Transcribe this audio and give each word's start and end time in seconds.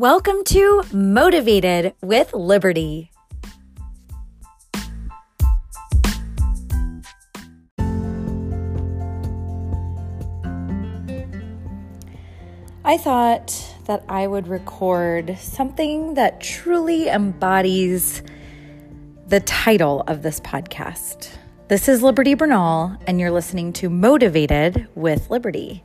Welcome 0.00 0.44
to 0.44 0.82
Motivated 0.94 1.92
with 2.00 2.32
Liberty. 2.32 3.10
I 12.82 12.96
thought 12.96 13.74
that 13.84 14.02
I 14.08 14.26
would 14.26 14.48
record 14.48 15.36
something 15.38 16.14
that 16.14 16.40
truly 16.40 17.08
embodies 17.08 18.22
the 19.26 19.40
title 19.40 20.02
of 20.06 20.22
this 20.22 20.40
podcast. 20.40 21.28
This 21.68 21.90
is 21.90 22.02
Liberty 22.02 22.32
Bernal, 22.32 22.96
and 23.06 23.20
you're 23.20 23.30
listening 23.30 23.74
to 23.74 23.90
Motivated 23.90 24.88
with 24.94 25.28
Liberty. 25.28 25.84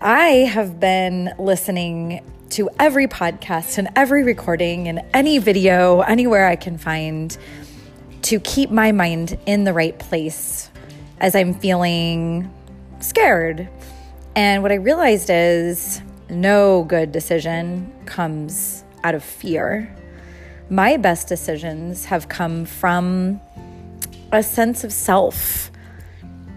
I 0.00 0.28
have 0.28 0.80
been 0.80 1.34
listening 1.38 2.22
to 2.50 2.68
every 2.78 3.06
podcast 3.06 3.78
and 3.78 3.88
every 3.94 4.24
recording 4.24 4.88
and 4.88 5.02
any 5.14 5.38
video, 5.38 6.00
anywhere 6.00 6.48
I 6.48 6.56
can 6.56 6.78
find 6.78 7.36
to 8.22 8.40
keep 8.40 8.70
my 8.70 8.92
mind 8.92 9.38
in 9.46 9.64
the 9.64 9.72
right 9.72 9.98
place 9.98 10.70
as 11.18 11.34
I'm 11.34 11.54
feeling 11.54 12.52
scared. 13.00 13.68
And 14.34 14.62
what 14.62 14.72
I 14.72 14.76
realized 14.76 15.30
is 15.30 16.02
no 16.28 16.84
good 16.84 17.12
decision 17.12 17.92
comes 18.06 18.84
out 19.04 19.14
of 19.14 19.22
fear. 19.22 19.94
My 20.68 20.96
best 20.96 21.28
decisions 21.28 22.04
have 22.06 22.28
come 22.28 22.64
from 22.64 23.40
a 24.32 24.42
sense 24.42 24.84
of 24.84 24.92
self, 24.92 25.70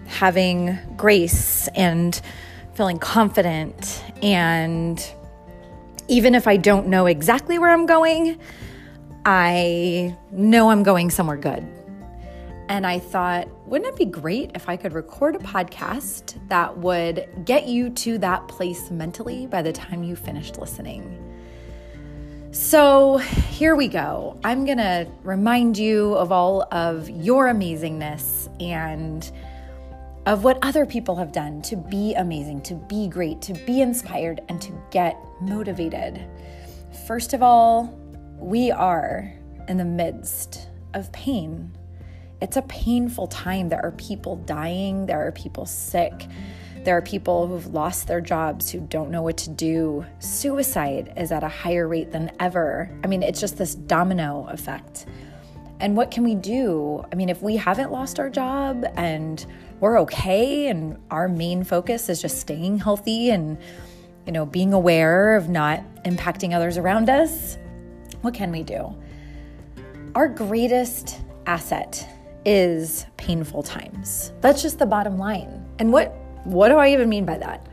having 0.06 0.78
grace 0.96 1.68
and 1.68 2.20
feeling 2.74 2.98
confident. 2.98 4.04
And 4.22 5.04
even 6.08 6.34
if 6.34 6.46
I 6.46 6.56
don't 6.56 6.88
know 6.88 7.06
exactly 7.06 7.58
where 7.58 7.70
I'm 7.70 7.86
going, 7.86 8.38
I 9.24 10.16
know 10.30 10.70
I'm 10.70 10.82
going 10.82 11.10
somewhere 11.10 11.36
good. 11.36 11.66
And 12.68 12.86
I 12.86 12.98
thought, 12.98 13.48
wouldn't 13.66 13.92
it 13.92 13.96
be 13.96 14.06
great 14.06 14.50
if 14.54 14.68
I 14.68 14.76
could 14.76 14.92
record 14.92 15.36
a 15.36 15.38
podcast 15.38 16.36
that 16.48 16.78
would 16.78 17.28
get 17.44 17.66
you 17.66 17.90
to 17.90 18.18
that 18.18 18.48
place 18.48 18.90
mentally 18.90 19.46
by 19.46 19.62
the 19.62 19.72
time 19.72 20.02
you 20.02 20.16
finished 20.16 20.58
listening? 20.58 21.20
So 22.52 23.18
here 23.18 23.74
we 23.74 23.88
go. 23.88 24.38
I'm 24.44 24.64
going 24.64 24.78
to 24.78 25.08
remind 25.24 25.76
you 25.76 26.14
of 26.14 26.30
all 26.30 26.66
of 26.70 27.10
your 27.10 27.52
amazingness 27.52 28.48
and 28.62 29.30
of 30.26 30.42
what 30.42 30.58
other 30.62 30.86
people 30.86 31.16
have 31.16 31.32
done 31.32 31.60
to 31.62 31.76
be 31.76 32.14
amazing, 32.14 32.62
to 32.62 32.74
be 32.74 33.08
great, 33.08 33.42
to 33.42 33.52
be 33.52 33.82
inspired, 33.82 34.40
and 34.48 34.60
to 34.62 34.72
get 34.90 35.18
motivated. 35.40 36.26
First 37.06 37.34
of 37.34 37.42
all, 37.42 37.98
we 38.38 38.70
are 38.70 39.32
in 39.68 39.76
the 39.76 39.84
midst 39.84 40.68
of 40.94 41.12
pain. 41.12 41.76
It's 42.40 42.56
a 42.56 42.62
painful 42.62 43.26
time. 43.28 43.68
There 43.68 43.84
are 43.84 43.92
people 43.92 44.36
dying, 44.36 45.06
there 45.06 45.26
are 45.26 45.32
people 45.32 45.66
sick, 45.66 46.26
there 46.84 46.96
are 46.96 47.02
people 47.02 47.46
who've 47.46 47.66
lost 47.68 48.06
their 48.06 48.20
jobs 48.20 48.70
who 48.70 48.80
don't 48.80 49.10
know 49.10 49.22
what 49.22 49.38
to 49.38 49.50
do. 49.50 50.04
Suicide 50.18 51.12
is 51.16 51.32
at 51.32 51.42
a 51.42 51.48
higher 51.48 51.88
rate 51.88 52.12
than 52.12 52.30
ever. 52.40 52.90
I 53.02 53.06
mean, 53.06 53.22
it's 53.22 53.40
just 53.40 53.56
this 53.56 53.74
domino 53.74 54.46
effect. 54.50 55.06
And 55.80 55.96
what 55.96 56.10
can 56.10 56.24
we 56.24 56.34
do? 56.34 57.04
I 57.12 57.14
mean, 57.16 57.28
if 57.28 57.42
we 57.42 57.56
haven't 57.56 57.90
lost 57.90 58.18
our 58.18 58.30
job 58.30 58.84
and 58.96 59.44
we're 59.80 60.00
okay 60.00 60.68
and 60.68 60.98
our 61.10 61.28
main 61.28 61.64
focus 61.64 62.08
is 62.08 62.22
just 62.22 62.38
staying 62.38 62.78
healthy 62.78 63.30
and 63.30 63.58
you 64.26 64.32
know, 64.32 64.46
being 64.46 64.72
aware 64.72 65.36
of 65.36 65.48
not 65.48 65.82
impacting 66.04 66.54
others 66.54 66.78
around 66.78 67.10
us, 67.10 67.58
what 68.22 68.32
can 68.32 68.50
we 68.50 68.62
do? 68.62 68.94
Our 70.14 70.28
greatest 70.28 71.20
asset 71.46 72.08
is 72.44 73.06
painful 73.16 73.62
times. 73.62 74.32
That's 74.40 74.62
just 74.62 74.78
the 74.78 74.86
bottom 74.86 75.18
line. 75.18 75.66
And 75.78 75.92
what 75.92 76.14
what 76.44 76.68
do 76.68 76.76
I 76.76 76.92
even 76.92 77.08
mean 77.08 77.24
by 77.24 77.38
that? 77.38 77.66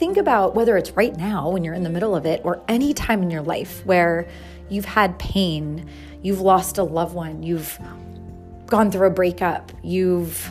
Think 0.00 0.16
about 0.16 0.54
whether 0.54 0.78
it's 0.78 0.92
right 0.92 1.14
now 1.14 1.50
when 1.50 1.62
you're 1.62 1.74
in 1.74 1.82
the 1.82 1.90
middle 1.90 2.16
of 2.16 2.24
it 2.24 2.40
or 2.42 2.62
any 2.68 2.94
time 2.94 3.22
in 3.22 3.30
your 3.30 3.42
life 3.42 3.84
where 3.84 4.26
you've 4.70 4.86
had 4.86 5.18
pain, 5.18 5.90
you've 6.22 6.40
lost 6.40 6.78
a 6.78 6.82
loved 6.82 7.14
one, 7.14 7.42
you've 7.42 7.78
gone 8.64 8.90
through 8.90 9.08
a 9.08 9.10
breakup, 9.10 9.70
you've 9.82 10.50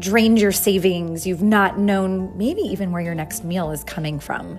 drained 0.00 0.40
your 0.40 0.50
savings, 0.50 1.24
you've 1.24 1.44
not 1.44 1.78
known 1.78 2.36
maybe 2.36 2.62
even 2.62 2.90
where 2.90 3.00
your 3.00 3.14
next 3.14 3.44
meal 3.44 3.70
is 3.70 3.84
coming 3.84 4.18
from. 4.18 4.58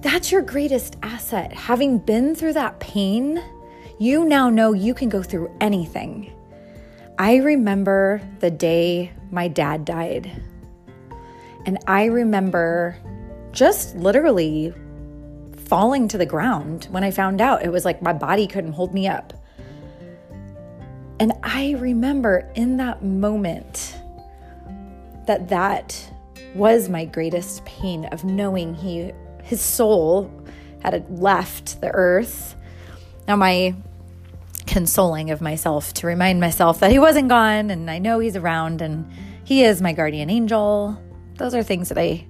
That's 0.00 0.32
your 0.32 0.42
greatest 0.42 0.96
asset. 1.04 1.52
Having 1.52 1.98
been 1.98 2.34
through 2.34 2.54
that 2.54 2.80
pain, 2.80 3.40
you 4.00 4.24
now 4.24 4.50
know 4.50 4.72
you 4.72 4.92
can 4.92 5.08
go 5.08 5.22
through 5.22 5.56
anything. 5.60 6.32
I 7.16 7.36
remember 7.36 8.20
the 8.40 8.50
day 8.50 9.12
my 9.30 9.46
dad 9.46 9.84
died. 9.84 10.42
And 11.66 11.78
I 11.86 12.06
remember 12.06 12.96
just 13.52 13.94
literally 13.96 14.74
falling 15.66 16.08
to 16.08 16.18
the 16.18 16.26
ground 16.26 16.86
when 16.90 17.04
I 17.04 17.10
found 17.10 17.40
out. 17.40 17.64
It 17.64 17.70
was 17.70 17.84
like 17.84 18.02
my 18.02 18.12
body 18.12 18.46
couldn't 18.46 18.72
hold 18.72 18.92
me 18.92 19.08
up. 19.08 19.32
And 21.20 21.32
I 21.42 21.76
remember 21.78 22.50
in 22.54 22.78
that 22.78 23.04
moment 23.04 23.96
that 25.26 25.48
that 25.48 26.12
was 26.54 26.88
my 26.88 27.04
greatest 27.04 27.64
pain 27.64 28.06
of 28.06 28.24
knowing 28.24 28.74
he 28.74 29.12
his 29.42 29.60
soul 29.60 30.30
had 30.80 31.06
left 31.18 31.80
the 31.80 31.90
earth. 31.92 32.56
Now 33.28 33.36
my 33.36 33.74
consoling 34.66 35.30
of 35.30 35.40
myself 35.40 35.94
to 35.94 36.06
remind 36.06 36.40
myself 36.40 36.80
that 36.80 36.90
he 36.90 36.98
wasn't 36.98 37.28
gone 37.28 37.70
and 37.70 37.90
I 37.90 37.98
know 37.98 38.18
he's 38.18 38.36
around 38.36 38.82
and 38.82 39.10
he 39.44 39.64
is 39.64 39.80
my 39.80 39.92
guardian 39.92 40.28
angel. 40.28 40.98
Those 41.42 41.56
are 41.56 41.64
things 41.64 41.88
that 41.88 41.98
I 41.98 42.24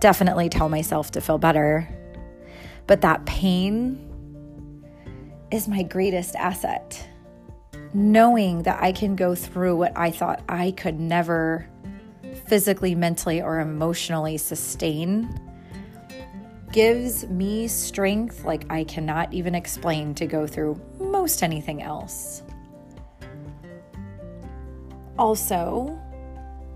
definitely 0.00 0.50
tell 0.50 0.68
myself 0.68 1.12
to 1.12 1.22
feel 1.22 1.38
better. 1.38 1.88
But 2.86 3.00
that 3.00 3.24
pain 3.24 4.84
is 5.50 5.66
my 5.66 5.82
greatest 5.82 6.36
asset 6.36 7.08
knowing 7.94 8.64
that 8.64 8.82
I 8.82 8.92
can 8.92 9.16
go 9.16 9.34
through 9.34 9.76
what 9.76 9.96
I 9.96 10.10
thought 10.10 10.42
I 10.46 10.72
could 10.72 11.00
never 11.00 11.66
physically, 12.48 12.94
mentally, 12.94 13.40
or 13.40 13.60
emotionally 13.60 14.36
sustain 14.36 15.40
gives 16.70 17.26
me 17.28 17.66
strength 17.66 18.44
like 18.44 18.66
I 18.68 18.84
cannot 18.84 19.32
even 19.32 19.54
explain 19.54 20.14
to 20.16 20.26
go 20.26 20.46
through 20.46 20.78
most 20.98 21.42
anything 21.42 21.82
else. 21.82 22.42
Also, 25.18 25.98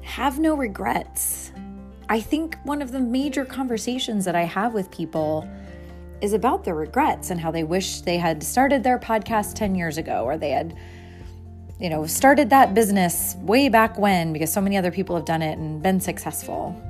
have 0.00 0.38
no 0.38 0.54
regrets. 0.56 1.52
I 2.08 2.20
think 2.20 2.58
one 2.64 2.82
of 2.82 2.92
the 2.92 3.00
major 3.00 3.44
conversations 3.44 4.24
that 4.24 4.34
I 4.34 4.42
have 4.42 4.74
with 4.74 4.90
people 4.90 5.48
is 6.20 6.32
about 6.32 6.64
their 6.64 6.74
regrets 6.74 7.30
and 7.30 7.40
how 7.40 7.50
they 7.50 7.64
wish 7.64 8.00
they 8.00 8.18
had 8.18 8.42
started 8.42 8.82
their 8.82 8.98
podcast 8.98 9.54
10 9.54 9.74
years 9.74 9.98
ago 9.98 10.24
or 10.24 10.36
they 10.36 10.50
had 10.50 10.76
you 11.80 11.90
know, 11.90 12.06
started 12.06 12.50
that 12.50 12.72
business 12.72 13.34
way 13.40 13.68
back 13.68 13.98
when 13.98 14.32
because 14.32 14.52
so 14.52 14.60
many 14.60 14.76
other 14.76 14.90
people 14.90 15.16
have 15.16 15.24
done 15.24 15.42
it 15.42 15.58
and 15.58 15.82
been 15.82 16.00
successful. 16.00 16.80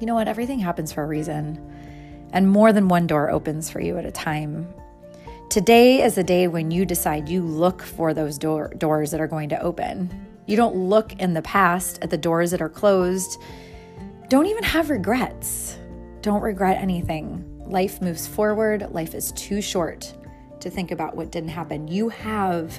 You 0.00 0.06
know 0.06 0.14
what? 0.14 0.28
Everything 0.28 0.58
happens 0.58 0.92
for 0.92 1.02
a 1.02 1.06
reason, 1.06 1.58
and 2.32 2.50
more 2.50 2.72
than 2.72 2.88
one 2.88 3.06
door 3.06 3.30
opens 3.30 3.70
for 3.70 3.80
you 3.80 3.96
at 3.96 4.04
a 4.04 4.10
time. 4.10 4.68
Today 5.50 6.02
is 6.02 6.14
the 6.14 6.24
day 6.24 6.46
when 6.46 6.70
you 6.70 6.84
decide 6.84 7.28
you 7.28 7.42
look 7.42 7.82
for 7.82 8.12
those 8.12 8.38
door- 8.38 8.74
doors 8.76 9.12
that 9.12 9.20
are 9.20 9.26
going 9.26 9.48
to 9.48 9.62
open. 9.62 10.10
You 10.46 10.56
don't 10.56 10.76
look 10.76 11.14
in 11.20 11.34
the 11.34 11.42
past 11.42 11.98
at 12.02 12.10
the 12.10 12.18
doors 12.18 12.50
that 12.50 12.60
are 12.60 12.68
closed. 12.68 13.40
Don't 14.28 14.44
even 14.44 14.62
have 14.62 14.90
regrets. 14.90 15.78
Don't 16.20 16.42
regret 16.42 16.82
anything. 16.82 17.42
Life 17.66 18.02
moves 18.02 18.26
forward. 18.26 18.90
Life 18.90 19.14
is 19.14 19.32
too 19.32 19.62
short 19.62 20.14
to 20.60 20.68
think 20.68 20.90
about 20.90 21.16
what 21.16 21.30
didn't 21.30 21.48
happen. 21.48 21.88
You 21.88 22.10
have 22.10 22.78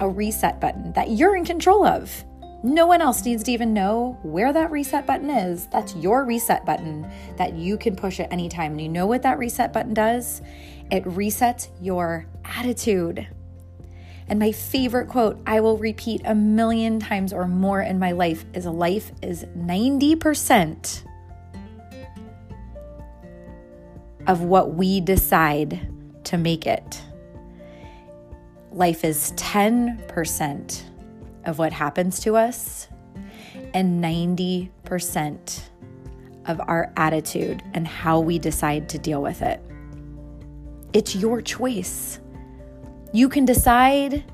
a 0.00 0.08
reset 0.08 0.62
button 0.62 0.94
that 0.94 1.10
you're 1.10 1.36
in 1.36 1.44
control 1.44 1.84
of. 1.84 2.24
No 2.62 2.86
one 2.86 3.02
else 3.02 3.22
needs 3.22 3.42
to 3.44 3.52
even 3.52 3.74
know 3.74 4.18
where 4.22 4.50
that 4.50 4.70
reset 4.70 5.06
button 5.06 5.28
is. 5.28 5.66
That's 5.66 5.94
your 5.94 6.24
reset 6.24 6.64
button 6.64 7.06
that 7.36 7.52
you 7.52 7.76
can 7.76 7.94
push 7.94 8.18
at 8.18 8.32
any 8.32 8.48
time. 8.48 8.72
And 8.72 8.80
you 8.80 8.88
know 8.88 9.06
what 9.06 9.20
that 9.22 9.38
reset 9.38 9.74
button 9.74 9.92
does? 9.92 10.40
It 10.90 11.04
resets 11.04 11.68
your 11.82 12.26
attitude. 12.44 13.28
And 14.28 14.38
my 14.38 14.52
favorite 14.52 15.08
quote, 15.08 15.40
I 15.46 15.60
will 15.60 15.78
repeat 15.78 16.22
a 16.24 16.34
million 16.34 17.00
times 17.00 17.32
or 17.32 17.48
more 17.48 17.80
in 17.80 17.98
my 17.98 18.12
life, 18.12 18.44
is 18.52 18.66
life 18.66 19.12
is 19.22 19.44
90% 19.56 21.04
of 24.26 24.42
what 24.42 24.74
we 24.74 25.00
decide 25.00 25.88
to 26.24 26.36
make 26.36 26.66
it 26.66 27.02
life 28.78 29.04
is 29.04 29.32
10% 29.32 30.82
of 31.46 31.58
what 31.58 31.72
happens 31.72 32.20
to 32.20 32.36
us 32.36 32.88
and 33.74 34.02
90% 34.02 35.60
of 36.46 36.60
our 36.60 36.92
attitude 36.96 37.62
and 37.74 37.86
how 37.86 38.20
we 38.20 38.38
decide 38.38 38.88
to 38.90 38.98
deal 38.98 39.20
with 39.20 39.42
it. 39.42 39.60
It's 40.92 41.16
your 41.16 41.42
choice. 41.42 42.20
You 43.12 43.28
can 43.28 43.44
decide 43.44 44.24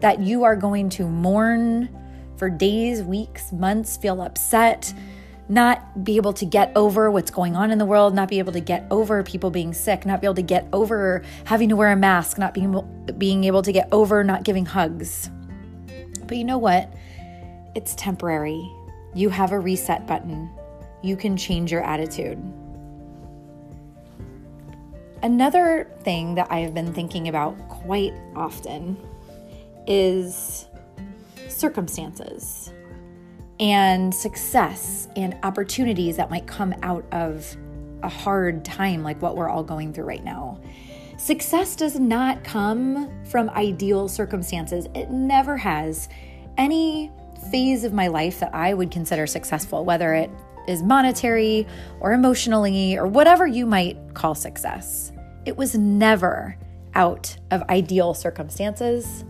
that 0.00 0.20
you 0.20 0.44
are 0.44 0.56
going 0.56 0.88
to 0.90 1.06
mourn 1.06 1.88
for 2.36 2.48
days, 2.48 3.02
weeks, 3.02 3.52
months, 3.52 3.96
feel 3.96 4.20
upset, 4.20 4.92
not 5.48 6.02
be 6.02 6.16
able 6.16 6.32
to 6.32 6.46
get 6.46 6.72
over 6.74 7.10
what's 7.10 7.30
going 7.30 7.54
on 7.54 7.70
in 7.70 7.78
the 7.78 7.84
world, 7.84 8.14
not 8.14 8.28
be 8.28 8.38
able 8.38 8.52
to 8.52 8.60
get 8.60 8.86
over 8.90 9.22
people 9.22 9.50
being 9.50 9.74
sick, 9.74 10.06
not 10.06 10.20
be 10.20 10.26
able 10.26 10.34
to 10.34 10.42
get 10.42 10.66
over 10.72 11.22
having 11.44 11.68
to 11.68 11.76
wear 11.76 11.92
a 11.92 11.96
mask, 11.96 12.38
not 12.38 12.54
being 12.54 12.70
able, 12.70 12.82
being 13.18 13.44
able 13.44 13.62
to 13.62 13.70
get 13.70 13.88
over 13.92 14.24
not 14.24 14.44
giving 14.44 14.64
hugs. 14.64 15.30
But 16.26 16.36
you 16.36 16.44
know 16.44 16.58
what? 16.58 16.92
It's 17.74 17.94
temporary. 17.94 18.70
You 19.14 19.28
have 19.28 19.52
a 19.52 19.58
reset 19.58 20.06
button. 20.06 20.50
You 21.02 21.16
can 21.16 21.36
change 21.36 21.70
your 21.70 21.84
attitude. 21.84 22.42
Another 25.22 25.88
thing 26.00 26.34
that 26.34 26.48
I 26.50 26.60
have 26.60 26.74
been 26.74 26.92
thinking 26.92 27.28
about 27.28 27.56
quite 27.68 28.12
often 28.34 28.96
is 29.86 30.66
circumstances 31.48 32.72
and 33.60 34.12
success 34.12 35.06
and 35.14 35.36
opportunities 35.44 36.16
that 36.16 36.28
might 36.28 36.46
come 36.48 36.74
out 36.82 37.04
of 37.12 37.56
a 38.02 38.08
hard 38.08 38.64
time 38.64 39.04
like 39.04 39.22
what 39.22 39.36
we're 39.36 39.48
all 39.48 39.62
going 39.62 39.92
through 39.92 40.06
right 40.06 40.24
now. 40.24 40.60
Success 41.18 41.76
does 41.76 42.00
not 42.00 42.42
come 42.42 43.08
from 43.24 43.48
ideal 43.50 44.08
circumstances. 44.08 44.88
It 44.92 45.12
never 45.12 45.56
has. 45.56 46.08
Any 46.58 47.12
phase 47.52 47.84
of 47.84 47.92
my 47.92 48.08
life 48.08 48.40
that 48.40 48.52
I 48.52 48.74
would 48.74 48.90
consider 48.90 49.28
successful, 49.28 49.84
whether 49.84 50.14
it 50.14 50.30
is 50.66 50.82
monetary 50.82 51.66
or 52.00 52.12
emotionally 52.12 52.96
or 52.96 53.06
whatever 53.06 53.46
you 53.46 53.66
might 53.66 53.96
call 54.14 54.34
success, 54.34 55.11
it 55.44 55.56
was 55.56 55.74
never 55.74 56.56
out 56.94 57.36
of 57.50 57.62
ideal 57.68 58.14
circumstances. 58.14 59.24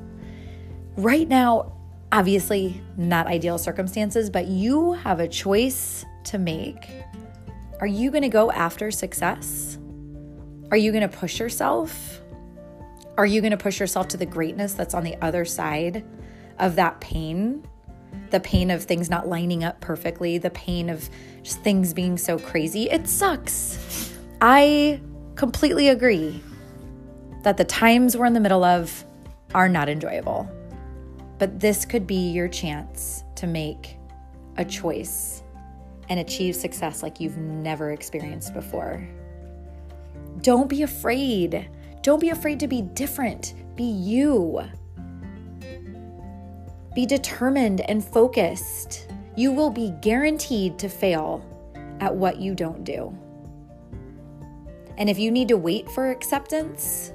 Right 0.97 1.29
now, 1.29 1.73
obviously 2.11 2.83
not 2.97 3.27
ideal 3.27 3.59
circumstances, 3.59 4.31
but 4.31 4.47
you 4.47 4.93
have 4.93 5.21
a 5.21 5.29
choice 5.29 6.05
to 6.25 6.39
make. 6.39 6.89
Are 7.81 7.87
you 7.87 8.11
going 8.11 8.23
to 8.23 8.29
go 8.29 8.53
after 8.53 8.91
success? 8.91 9.79
Are 10.71 10.77
you 10.77 10.93
going 10.93 11.09
to 11.09 11.17
push 11.17 11.41
yourself? 11.41 12.21
Are 13.17 13.27
you 13.27 13.41
going 13.41 13.51
to 13.51 13.57
push 13.57 13.81
yourself 13.81 14.09
to 14.09 14.17
the 14.17 14.27
greatness 14.27 14.75
that's 14.75 14.95
on 14.95 15.05
the 15.05 15.17
other 15.23 15.45
side 15.45 16.05
of 16.59 16.77
that 16.77 17.01
pain? 17.01 17.67
The 18.31 18.41
pain 18.41 18.71
of 18.71 18.85
things 18.85 19.11
not 19.11 19.29
lining 19.29 19.65
up 19.65 19.81
perfectly, 19.81 20.39
the 20.39 20.51
pain 20.51 20.89
of 20.89 21.09
just 21.43 21.61
things 21.61 21.93
being 21.93 22.17
so 22.17 22.39
crazy. 22.39 22.89
It 22.91 23.09
sucks. 23.09 24.17
I 24.41 25.01
completely 25.37 25.89
agree 25.89 26.43
that 27.43 27.57
the 27.57 27.65
times 27.65 28.17
we're 28.17 28.27
in 28.27 28.33
the 28.33 28.41
middle 28.41 28.65
of 28.65 29.05
are 29.55 29.69
not 29.69 29.89
enjoyable. 29.89 30.51
But 31.39 31.61
this 31.61 31.85
could 31.85 32.07
be 32.07 32.31
your 32.31 32.49
chance 32.49 33.25
to 33.37 33.47
make 33.47 33.97
a 34.57 34.65
choice 34.65 35.43
and 36.09 36.21
achieve 36.21 36.55
success 36.55 37.03
like 37.03 37.21
you've 37.21 37.39
never 37.39 37.93
experienced 37.93 38.55
before. 38.55 39.07
Don't 40.41 40.69
be 40.69 40.83
afraid. 40.83 41.69
Don't 42.03 42.21
be 42.21 42.31
afraid 42.31 42.61
to 42.61 42.69
be 42.69 42.83
different. 42.83 43.55
Be 43.77 43.85
you. 43.85 44.63
Be 46.95 47.07
determined 47.07 47.81
and 47.83 48.05
focused. 48.05 49.09
You 49.37 49.53
will 49.53 49.71
be 49.71 49.95
guaranteed 50.03 50.79
to 50.79 50.89
fail 50.89 51.45
at 52.01 52.15
what 52.15 52.39
you 52.39 52.55
don't 52.55 52.85
do. 52.85 53.17
And 55.03 55.11
if 55.11 55.19
you 55.19 55.33
need 55.33 55.49
to 55.49 55.57
wait 55.57 55.91
for 55.91 56.13
acceptance, 56.13 57.13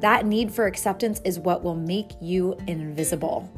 that 0.00 0.26
need 0.26 0.50
for 0.50 0.66
acceptance 0.66 1.20
is 1.24 1.38
what 1.38 1.62
will 1.62 1.76
make 1.76 2.10
you 2.20 2.58
invisible. 2.66 3.48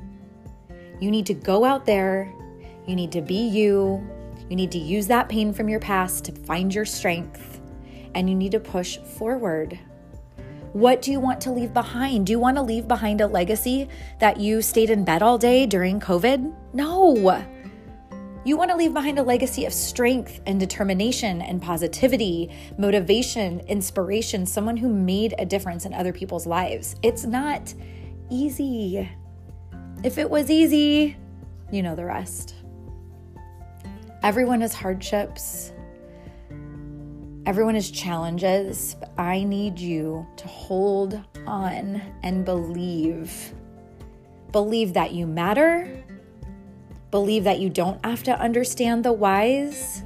You 1.00 1.11
need 1.11 1.25
to 1.25 1.32
go 1.32 1.64
out 1.64 1.87
there, 1.87 2.31
you 2.87 2.94
need 2.94 3.11
to 3.12 3.23
be 3.23 3.49
you, 3.49 4.06
you 4.50 4.55
need 4.55 4.70
to 4.73 4.79
use 4.79 5.06
that 5.06 5.31
pain 5.31 5.55
from 5.55 5.70
your 5.70 5.81
past 5.81 6.26
to 6.26 6.32
find 6.32 6.75
your 6.75 6.84
strength, 6.84 7.62
and 8.14 8.29
you 8.29 8.37
need 8.37 8.52
to 8.52 8.61
push 8.61 8.99
forward. 8.99 9.79
What 10.75 11.00
do 11.00 11.11
you 11.11 11.19
want 11.19 11.40
to 11.40 11.52
leave 11.52 11.73
behind? 11.73 12.26
Do 12.26 12.32
you 12.32 12.38
want 12.38 12.58
to 12.58 12.62
leave 12.62 12.87
behind 12.87 13.23
a 13.23 13.26
legacy 13.26 13.88
that 14.19 14.40
you 14.40 14.61
stayed 14.61 14.90
in 14.90 15.06
bed 15.06 15.23
all 15.23 15.38
day 15.38 15.64
during 15.64 16.00
COVID? 16.00 16.55
No. 16.75 17.43
You 18.44 18.56
want 18.56 18.71
to 18.73 18.77
leave 18.77 18.93
behind 18.93 19.21
a 19.21 19.23
legacy 19.23 19.67
of 19.67 19.73
strength 19.73 20.41
and 20.47 20.59
determination 20.59 21.41
and 21.41 21.62
positivity, 21.62 22.50
motivation, 22.77 23.61
inspiration, 23.61 24.47
someone 24.47 24.77
who 24.77 24.93
made 24.93 25.35
a 25.39 25.47
difference 25.47 25.85
in 25.87 25.94
other 25.94 26.12
people's 26.12 26.44
lives. 26.44 26.97
It's 27.03 27.25
not 27.25 27.73
easy. 28.31 29.09
If 30.03 30.19
it 30.19 30.29
was 30.29 30.50
easy, 30.50 31.17
you 31.71 31.85
know 31.85 31.94
the 31.94 32.05
rest. 32.05 32.56
Everyone 34.25 34.61
has 34.62 34.75
hardships. 34.75 35.71
Everyone 37.47 37.75
has 37.75 37.93
challenges, 37.93 38.97
but 38.99 39.12
I 39.19 39.44
need 39.44 39.79
you 39.79 40.27
to 40.37 40.49
hold 40.49 41.21
on 41.47 42.03
and 42.25 42.44
believe. 42.44 43.55
Believe 44.50 44.94
that 44.94 45.12
you 45.12 45.29
matter 45.29 46.03
Believe 47.12 47.44
that 47.44 47.61
you 47.61 47.69
don't 47.69 48.05
have 48.05 48.23
to 48.23 48.41
understand 48.41 49.05
the 49.05 49.12
whys. 49.12 50.03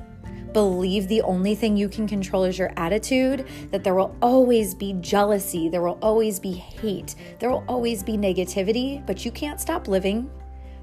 Believe 0.53 1.06
the 1.06 1.23
only 1.23 1.55
thing 1.55 1.76
you 1.76 1.88
can 1.88 2.08
control 2.08 2.43
is 2.43 2.58
your 2.58 2.73
attitude, 2.76 3.47
that 3.70 3.85
there 3.85 3.94
will 3.94 4.17
always 4.20 4.75
be 4.75 4.94
jealousy, 4.94 5.69
there 5.69 5.82
will 5.82 5.99
always 6.03 6.41
be 6.41 6.53
hate, 6.53 7.14
there 7.38 7.49
will 7.49 7.64
always 7.69 8.03
be 8.03 8.19
negativity, 8.19 9.06
but 9.06 9.25
you 9.25 9.31
can't 9.31 9.61
stop 9.61 9.87
living. 9.87 10.29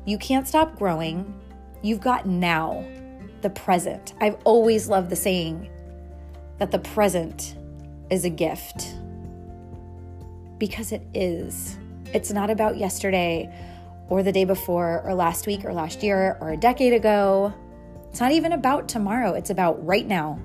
You 0.06 0.18
can't 0.18 0.48
stop 0.48 0.78
growing. 0.78 1.34
You've 1.82 2.00
got 2.00 2.26
now, 2.26 2.86
the 3.42 3.50
present. 3.50 4.14
I've 4.22 4.38
always 4.46 4.88
loved 4.88 5.10
the 5.10 5.18
saying 5.18 5.70
that 6.58 6.72
the 6.72 6.80
present 6.80 7.58
is 8.10 8.24
a 8.24 8.30
gift 8.30 8.96
because 10.58 10.94
it 10.94 11.02
is. 11.14 11.78
It's 12.14 12.32
not 12.32 12.50
about 12.50 12.78
yesterday 12.78 13.54
or 14.10 14.24
the 14.24 14.32
day 14.32 14.46
before, 14.46 15.02
or 15.06 15.14
last 15.14 15.48
week, 15.48 15.66
or 15.66 15.74
last 15.74 16.04
year, 16.04 16.38
or 16.42 16.52
a 16.52 16.58
decade 16.58 16.94
ago. 16.94 17.54
It's 18.10 18.20
not 18.20 18.32
even 18.32 18.52
about 18.52 18.88
tomorrow, 18.88 19.34
it's 19.34 19.50
about 19.50 19.84
right 19.86 20.08
now. 20.08 20.40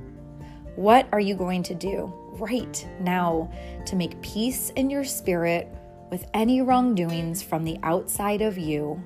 What 0.77 1.09
are 1.13 1.21
you 1.21 1.35
going 1.35 1.63
to 1.65 1.75
do 1.75 2.13
right 2.39 2.87
now 3.01 3.51
to 3.87 3.97
make 3.97 4.21
peace 4.23 4.71
in 4.71 4.91
your 4.91 5.05
spirit 5.05 5.69
with 6.11 6.27
any 6.33 6.63
wrongdoings 6.63 7.43
from 7.43 7.65
the 7.65 7.79
outside 7.83 8.43
of 8.43 8.57
you? 8.57 9.03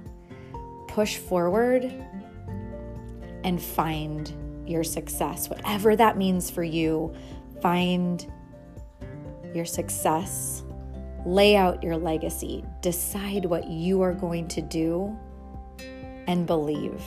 Push 0.86 1.16
forward 1.16 1.92
and 3.44 3.60
find 3.60 4.32
your 4.66 4.84
success, 4.84 5.48
whatever 5.48 5.96
that 5.96 6.16
means 6.16 6.50
for 6.50 6.62
you. 6.62 7.14
Find 7.60 8.30
your 9.54 9.64
success 9.64 10.62
Lay 11.24 11.56
out 11.56 11.82
your 11.82 11.96
legacy, 11.96 12.64
decide 12.80 13.44
what 13.44 13.68
you 13.68 14.02
are 14.02 14.14
going 14.14 14.48
to 14.48 14.62
do, 14.62 15.16
and 16.26 16.46
believe. 16.46 17.02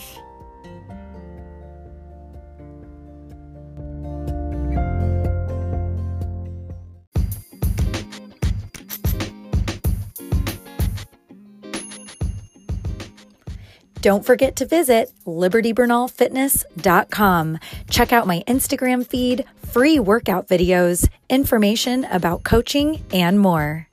Don't 14.05 14.23
forget 14.23 14.55
to 14.57 14.67
visit 14.67 15.11
libertybernalfitness.com. 15.25 17.57
Check 17.89 18.13
out 18.13 18.27
my 18.27 18.43
Instagram 18.47 19.07
feed, 19.07 19.45
free 19.65 19.99
workout 19.99 20.47
videos, 20.47 21.09
information 21.27 22.05
about 22.05 22.43
coaching, 22.43 23.03
and 23.11 23.39
more. 23.39 23.87